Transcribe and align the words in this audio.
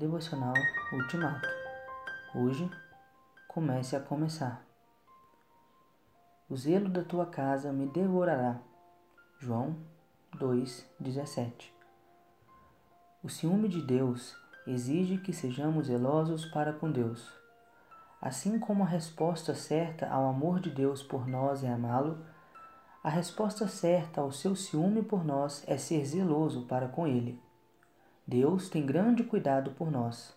Devocional 0.00 0.54
Ultimato. 0.94 1.46
Hoje, 2.34 2.70
comece 3.46 3.94
a 3.94 4.00
começar. 4.00 4.64
O 6.48 6.56
zelo 6.56 6.88
da 6.88 7.04
tua 7.04 7.26
casa 7.26 7.70
me 7.70 7.86
devorará. 7.86 8.58
João 9.38 9.76
2:17. 10.38 11.70
O 13.22 13.28
ciúme 13.28 13.68
de 13.68 13.82
Deus 13.82 14.34
exige 14.66 15.18
que 15.18 15.34
sejamos 15.34 15.88
zelosos 15.88 16.46
para 16.46 16.72
com 16.72 16.90
Deus. 16.90 17.30
Assim 18.22 18.58
como 18.58 18.84
a 18.84 18.86
resposta 18.86 19.54
certa 19.54 20.08
ao 20.08 20.30
amor 20.30 20.60
de 20.60 20.70
Deus 20.70 21.02
por 21.02 21.28
nós 21.28 21.62
é 21.62 21.70
amá-lo, 21.70 22.24
a 23.04 23.10
resposta 23.10 23.68
certa 23.68 24.22
ao 24.22 24.32
seu 24.32 24.56
ciúme 24.56 25.02
por 25.02 25.22
nós 25.22 25.62
é 25.66 25.76
ser 25.76 26.06
zeloso 26.06 26.62
para 26.62 26.88
com 26.88 27.06
ele. 27.06 27.49
Deus 28.30 28.68
tem 28.68 28.86
grande 28.86 29.24
cuidado 29.24 29.72
por 29.72 29.90
nós. 29.90 30.32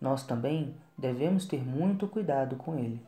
Nós 0.00 0.24
também 0.24 0.74
devemos 0.96 1.44
ter 1.44 1.62
muito 1.62 2.08
cuidado 2.08 2.56
com 2.56 2.78
ele. 2.78 3.04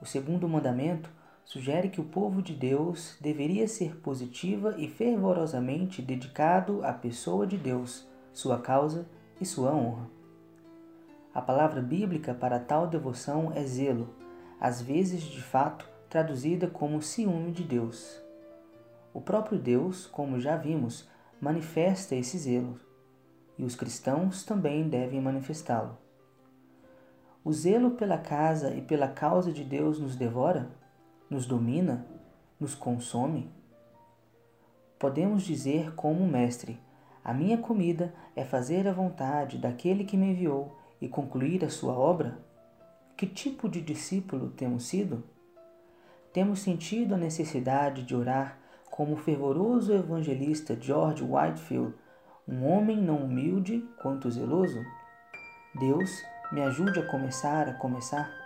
O 0.00 0.06
segundo 0.06 0.48
mandamento 0.48 1.10
sugere 1.44 1.90
que 1.90 2.00
o 2.00 2.06
povo 2.06 2.40
de 2.40 2.54
Deus 2.54 3.18
deveria 3.20 3.68
ser 3.68 3.96
positiva 3.96 4.76
e 4.78 4.88
fervorosamente 4.88 6.00
dedicado 6.00 6.82
à 6.86 6.92
pessoa 6.94 7.46
de 7.46 7.58
Deus, 7.58 8.08
sua 8.32 8.60
causa 8.62 9.06
e 9.38 9.44
sua 9.44 9.74
honra. 9.74 10.08
A 11.34 11.42
palavra 11.42 11.82
bíblica 11.82 12.32
para 12.32 12.58
tal 12.58 12.86
devoção 12.86 13.52
é 13.54 13.62
zelo, 13.62 14.08
às 14.58 14.80
vezes 14.80 15.20
de 15.20 15.42
fato 15.42 15.86
traduzida 16.08 16.66
como 16.66 17.02
ciúme 17.02 17.52
de 17.52 17.62
Deus. 17.62 18.18
O 19.12 19.20
próprio 19.20 19.58
Deus, 19.58 20.06
como 20.06 20.40
já 20.40 20.56
vimos, 20.56 21.06
manifesta 21.46 22.16
esse 22.16 22.36
zelo, 22.38 22.80
e 23.56 23.62
os 23.62 23.76
cristãos 23.76 24.42
também 24.42 24.88
devem 24.88 25.20
manifestá-lo. 25.20 25.96
O 27.44 27.52
zelo 27.52 27.92
pela 27.92 28.18
casa 28.18 28.74
e 28.74 28.80
pela 28.80 29.06
causa 29.06 29.52
de 29.52 29.62
Deus 29.62 30.00
nos 30.00 30.16
devora? 30.16 30.68
Nos 31.30 31.46
domina? 31.46 32.04
Nos 32.58 32.74
consome? 32.74 33.48
Podemos 34.98 35.44
dizer 35.44 35.94
como 35.94 36.24
o 36.24 36.28
Mestre: 36.28 36.80
A 37.22 37.32
minha 37.32 37.58
comida 37.58 38.12
é 38.34 38.44
fazer 38.44 38.88
a 38.88 38.92
vontade 38.92 39.56
daquele 39.56 40.02
que 40.02 40.16
me 40.16 40.32
enviou 40.32 40.76
e 41.00 41.06
concluir 41.06 41.64
a 41.64 41.70
sua 41.70 41.92
obra? 41.92 42.40
Que 43.16 43.24
tipo 43.24 43.68
de 43.68 43.80
discípulo 43.80 44.50
temos 44.50 44.86
sido? 44.86 45.22
Temos 46.32 46.58
sentido 46.58 47.14
a 47.14 47.18
necessidade 47.18 48.02
de 48.02 48.16
orar 48.16 48.65
como 48.90 49.14
o 49.14 49.16
fervoroso 49.16 49.92
evangelista 49.92 50.76
George 50.80 51.22
Whitefield, 51.22 51.94
um 52.48 52.66
homem 52.66 52.96
não 52.96 53.24
humilde 53.24 53.84
quanto 54.00 54.30
zeloso? 54.30 54.80
Deus 55.78 56.10
me 56.52 56.62
ajude 56.62 57.00
a 57.00 57.06
começar 57.06 57.68
a 57.68 57.74
começar. 57.74 58.45